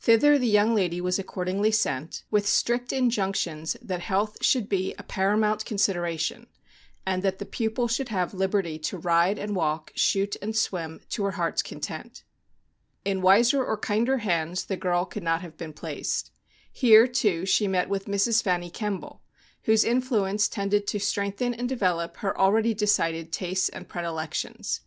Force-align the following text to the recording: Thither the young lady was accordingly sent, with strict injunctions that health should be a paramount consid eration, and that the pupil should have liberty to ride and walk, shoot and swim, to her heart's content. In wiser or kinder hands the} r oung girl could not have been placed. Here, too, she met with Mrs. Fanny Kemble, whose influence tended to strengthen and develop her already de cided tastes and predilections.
Thither 0.00 0.38
the 0.38 0.48
young 0.48 0.74
lady 0.74 0.98
was 1.02 1.18
accordingly 1.18 1.70
sent, 1.70 2.22
with 2.30 2.46
strict 2.46 2.90
injunctions 2.90 3.76
that 3.82 4.00
health 4.00 4.42
should 4.42 4.66
be 4.66 4.94
a 4.96 5.02
paramount 5.02 5.66
consid 5.66 5.94
eration, 5.96 6.46
and 7.04 7.22
that 7.22 7.38
the 7.38 7.44
pupil 7.44 7.86
should 7.86 8.08
have 8.08 8.32
liberty 8.32 8.78
to 8.78 8.96
ride 8.96 9.38
and 9.38 9.54
walk, 9.54 9.92
shoot 9.94 10.38
and 10.40 10.56
swim, 10.56 11.02
to 11.10 11.24
her 11.24 11.32
heart's 11.32 11.60
content. 11.60 12.22
In 13.04 13.20
wiser 13.20 13.62
or 13.62 13.76
kinder 13.76 14.16
hands 14.24 14.64
the} 14.64 14.74
r 14.76 14.78
oung 14.78 14.80
girl 14.80 15.04
could 15.04 15.22
not 15.22 15.42
have 15.42 15.58
been 15.58 15.74
placed. 15.74 16.30
Here, 16.72 17.06
too, 17.06 17.44
she 17.44 17.68
met 17.68 17.90
with 17.90 18.06
Mrs. 18.06 18.42
Fanny 18.42 18.70
Kemble, 18.70 19.20
whose 19.64 19.84
influence 19.84 20.48
tended 20.48 20.86
to 20.86 20.98
strengthen 20.98 21.52
and 21.52 21.68
develop 21.68 22.16
her 22.16 22.34
already 22.40 22.72
de 22.72 22.86
cided 22.86 23.32
tastes 23.32 23.68
and 23.68 23.86
predilections. 23.86 24.80